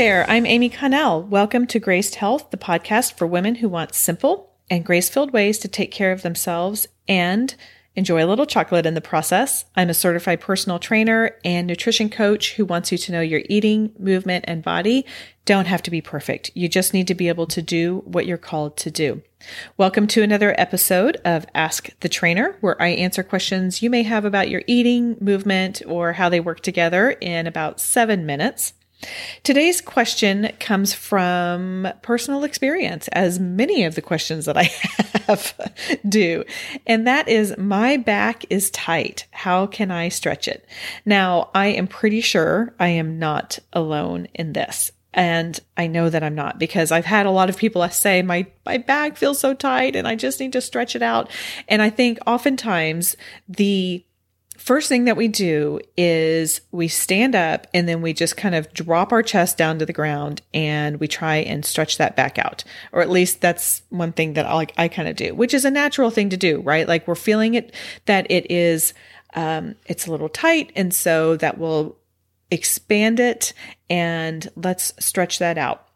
[0.00, 1.24] there, I'm Amy Connell.
[1.24, 5.58] Welcome to Graced Health, the podcast for women who want simple and grace filled ways
[5.58, 7.54] to take care of themselves and
[7.96, 9.66] enjoy a little chocolate in the process.
[9.76, 13.92] I'm a certified personal trainer and nutrition coach who wants you to know your eating,
[13.98, 15.04] movement, and body
[15.44, 16.50] don't have to be perfect.
[16.54, 19.20] You just need to be able to do what you're called to do.
[19.76, 24.24] Welcome to another episode of Ask the Trainer, where I answer questions you may have
[24.24, 28.72] about your eating, movement, or how they work together in about seven minutes.
[29.42, 34.64] Today's question comes from personal experience, as many of the questions that I
[35.26, 35.54] have
[36.08, 36.44] do.
[36.86, 39.26] And that is my back is tight.
[39.30, 40.66] How can I stretch it?
[41.06, 44.92] Now, I am pretty sure I am not alone in this.
[45.12, 48.46] And I know that I'm not because I've had a lot of people say my
[48.64, 51.30] my back feels so tight and I just need to stretch it out.
[51.66, 53.16] And I think oftentimes
[53.48, 54.04] the
[54.60, 58.72] first thing that we do is we stand up and then we just kind of
[58.74, 62.62] drop our chest down to the ground and we try and stretch that back out.
[62.92, 65.64] Or at least that's one thing that I, like, I kind of do, which is
[65.64, 66.86] a natural thing to do, right?
[66.86, 68.92] Like we're feeling it that it is,
[69.34, 70.72] um, it's a little tight.
[70.76, 71.96] And so that will
[72.50, 73.54] expand it
[73.88, 75.88] and let's stretch that out.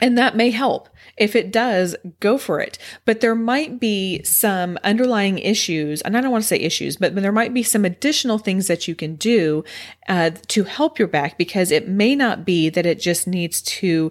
[0.00, 0.88] And that may help.
[1.16, 2.78] If it does, go for it.
[3.04, 7.14] But there might be some underlying issues, and I don't want to say issues, but
[7.14, 9.62] there might be some additional things that you can do
[10.08, 14.10] uh, to help your back because it may not be that it just needs to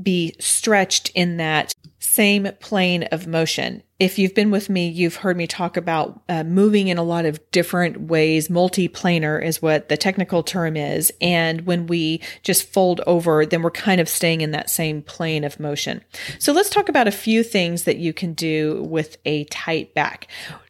[0.00, 3.82] be stretched in that same plane of motion.
[4.00, 7.26] If you've been with me, you've heard me talk about uh, moving in a lot
[7.26, 8.48] of different ways.
[8.48, 11.12] Multiplanar is what the technical term is.
[11.20, 15.44] And when we just fold over, then we're kind of staying in that same plane
[15.44, 16.02] of motion.
[16.40, 20.26] So let's talk about a few things that you can do with a tight back.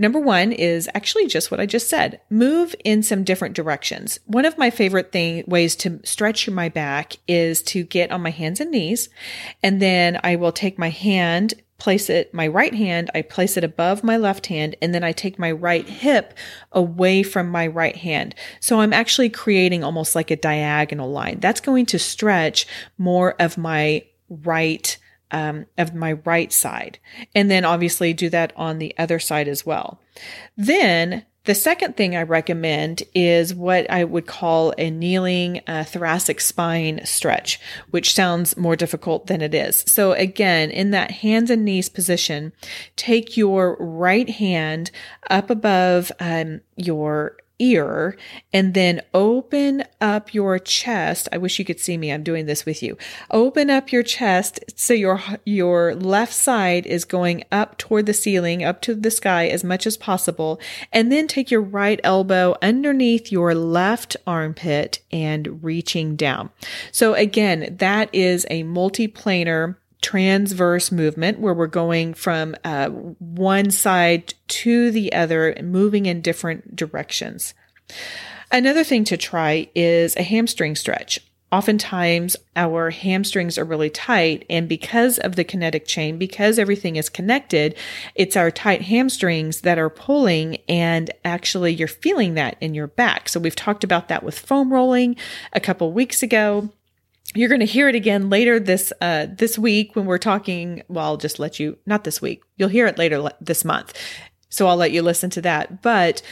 [0.00, 2.20] Number one is actually just what I just said.
[2.30, 4.20] Move in some different directions.
[4.26, 8.30] One of my favorite thing ways to stretch my back is to get on my
[8.30, 9.08] hands and knees.
[9.60, 13.64] And then I will take my hand place it, my right hand, I place it
[13.64, 16.34] above my left hand, and then I take my right hip
[16.72, 18.34] away from my right hand.
[18.60, 21.38] So I'm actually creating almost like a diagonal line.
[21.40, 22.66] That's going to stretch
[22.98, 24.98] more of my right
[25.30, 26.98] um, of my right side.
[27.34, 30.00] And then obviously do that on the other side as well.
[30.56, 36.42] Then the second thing I recommend is what I would call a kneeling uh, thoracic
[36.42, 39.82] spine stretch, which sounds more difficult than it is.
[39.86, 42.52] So again, in that hands and knees position,
[42.96, 44.90] take your right hand
[45.30, 48.16] up above um, your ear
[48.52, 51.28] and then open up your chest.
[51.32, 52.12] I wish you could see me.
[52.12, 52.96] I'm doing this with you.
[53.30, 58.64] Open up your chest so your your left side is going up toward the ceiling,
[58.64, 60.60] up to the sky as much as possible,
[60.92, 66.50] and then take your right elbow underneath your left armpit and reaching down.
[66.92, 74.34] So again, that is a multiplanar transverse movement where we're going from uh, one side
[74.48, 77.54] to the other and moving in different directions.
[78.50, 81.18] Another thing to try is a hamstring stretch.
[81.50, 87.08] Oftentimes, our hamstrings are really tight, and because of the kinetic chain, because everything is
[87.08, 87.74] connected,
[88.14, 93.30] it's our tight hamstrings that are pulling, and actually, you're feeling that in your back.
[93.30, 95.16] So, we've talked about that with foam rolling
[95.54, 96.68] a couple weeks ago
[97.34, 100.82] you're going to hear it again later this uh, this week when we're talking.
[100.88, 102.42] Well, I'll just let you not this week.
[102.56, 103.94] You'll hear it later this month,
[104.48, 105.82] so I'll let you listen to that.
[105.82, 106.22] But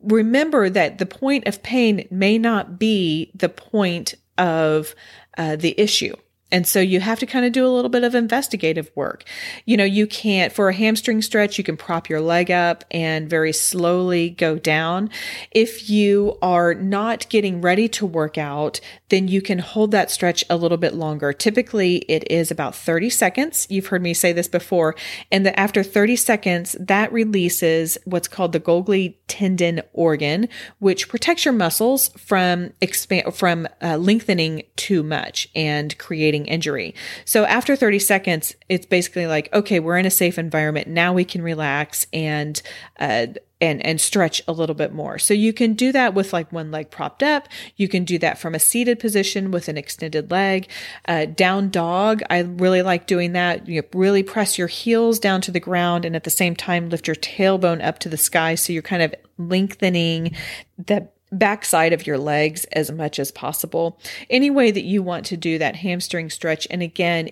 [0.00, 4.94] remember that the point of pain may not be the point of
[5.38, 6.14] uh, the issue.
[6.54, 9.24] And so you have to kind of do a little bit of investigative work.
[9.64, 13.28] You know, you can't, for a hamstring stretch, you can prop your leg up and
[13.28, 15.10] very slowly go down.
[15.50, 18.78] If you are not getting ready to work out,
[19.08, 21.32] then you can hold that stretch a little bit longer.
[21.32, 23.66] Typically, it is about 30 seconds.
[23.68, 24.94] You've heard me say this before.
[25.32, 30.48] And that after 30 seconds, that releases what's called the Golgi tendon organ,
[30.78, 36.94] which protects your muscles from expand, from uh, lengthening too much and creating injury.
[37.24, 40.88] So after 30 seconds, it's basically like, okay, we're in a safe environment.
[40.88, 42.60] Now we can relax and,
[42.98, 43.26] uh,
[43.60, 45.18] and, and stretch a little bit more.
[45.18, 47.48] So you can do that with like one leg propped up.
[47.76, 50.68] You can do that from a seated position with an extended leg.
[51.06, 52.22] Uh, down dog.
[52.28, 53.66] I really like doing that.
[53.66, 57.06] You really press your heels down to the ground and at the same time lift
[57.06, 58.54] your tailbone up to the sky.
[58.54, 60.36] So you're kind of lengthening
[60.78, 61.08] the
[61.38, 64.00] backside of your legs as much as possible.
[64.30, 66.66] Any way that you want to do that hamstring stretch.
[66.70, 67.30] And again,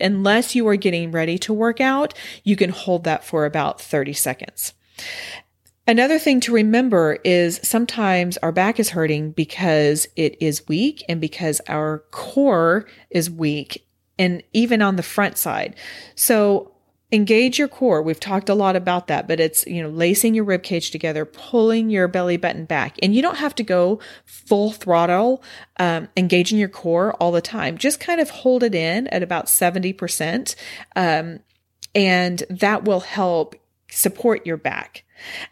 [0.00, 2.14] unless you are getting ready to work out,
[2.44, 4.74] you can hold that for about 30 seconds.
[5.86, 11.20] Another thing to remember is sometimes our back is hurting because it is weak and
[11.20, 13.86] because our core is weak
[14.18, 15.76] and even on the front side.
[16.14, 16.72] So
[17.10, 18.02] engage your core.
[18.02, 21.24] We've talked a lot about that, but it's, you know, lacing your rib cage together,
[21.24, 22.96] pulling your belly button back.
[23.02, 25.42] And you don't have to go full throttle,
[25.78, 27.78] um, engaging your core all the time.
[27.78, 30.54] Just kind of hold it in at about 70%.
[30.96, 31.40] Um,
[31.94, 33.54] and that will help
[33.90, 35.04] support your back.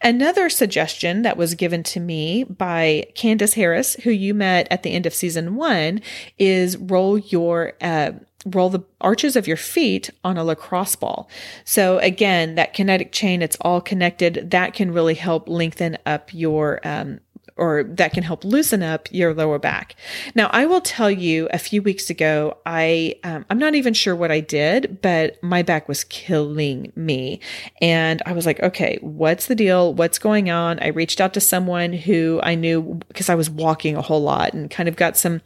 [0.03, 4.93] Another suggestion that was given to me by Candace Harris, who you met at the
[4.93, 6.03] end of season one,
[6.38, 8.12] is roll your uh,
[8.46, 11.28] roll the arches of your feet on a lacrosse ball.
[11.64, 14.50] So again, that kinetic chain, it's all connected.
[14.50, 17.20] That can really help lengthen up your um,
[17.56, 19.96] or that can help loosen up your lower back.
[20.34, 24.14] Now, I will tell you a few weeks ago, I, um, I'm not even sure
[24.14, 27.40] what I did, but my back was killing me.
[27.81, 29.94] And I was like, okay, what's the deal?
[29.94, 30.78] What's going on?
[30.81, 34.52] I reached out to someone who I knew because I was walking a whole lot
[34.52, 35.40] and kind of got some,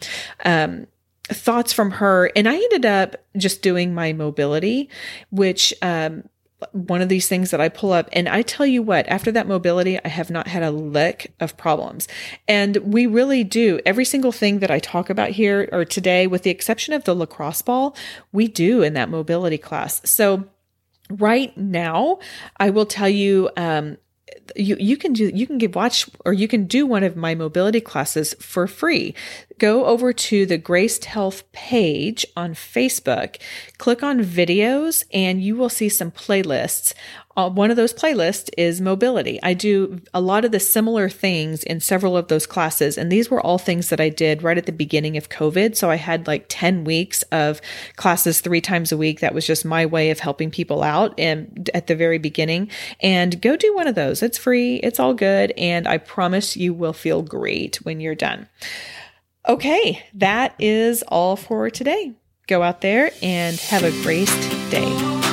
[0.45, 0.89] um,
[1.33, 4.89] thoughts from her and i ended up just doing my mobility
[5.31, 6.25] which um,
[6.73, 8.09] one of these things that I pull up.
[8.13, 11.57] And I tell you what, after that mobility, I have not had a lick of
[11.57, 12.09] problems.
[12.47, 16.43] And we really do every single thing that I talk about here or today, with
[16.43, 17.97] the exception of the lacrosse ball,
[18.33, 20.01] we do in that mobility class.
[20.05, 20.45] So
[21.11, 22.19] right now,
[22.59, 23.97] I will tell you, um,
[24.57, 27.35] you you can do you can give watch or you can do one of my
[27.35, 29.15] mobility classes for free.
[29.59, 33.37] Go over to the Graced Health page on Facebook,
[33.79, 36.95] click on videos, and you will see some playlists
[37.41, 39.41] Uh, one of those playlists is mobility.
[39.43, 42.99] I do a lot of the similar things in several of those classes.
[42.99, 45.75] And these were all things that I did right at the beginning of COVID.
[45.75, 47.63] So I had like 10 weeks of
[47.97, 49.21] classes three times a week.
[49.21, 52.71] That was just my way of helping people out and at the very beginning.
[53.01, 54.23] And go do one of those.
[54.23, 54.77] It's free.
[54.77, 55.55] It's all good.
[55.57, 58.49] And I promise you will feel great when you're done.
[59.49, 60.05] Okay.
[60.13, 62.13] That is all for today.
[62.49, 65.30] Go out there and have a graced day.